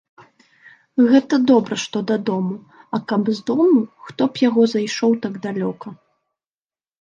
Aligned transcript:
Гэта 1.09 1.35
добра, 1.51 1.77
што 1.83 2.01
дадому, 2.11 2.55
а 2.99 3.01
каб 3.11 3.29
з 3.41 3.45
дому 3.51 3.79
хто 4.07 4.29
б 4.31 4.45
яго 4.47 4.61
зайшоў 4.73 5.11
так 5.27 5.33
далёка. 5.47 5.87